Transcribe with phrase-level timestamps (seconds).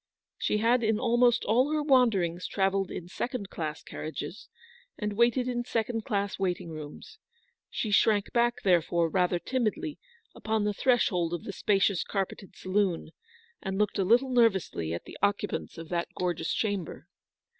[0.39, 4.49] She had in almost all her wanderings travelled in second class carriages,
[4.97, 7.19] and waited in second class waiting rooms.
[7.69, 9.99] She shrank back, therefore, rather timidly
[10.33, 13.11] upon the threshold of the spacious carpeted saloon,
[13.61, 17.07] and looked a little nervously at the occupants of that gorgeous chamber.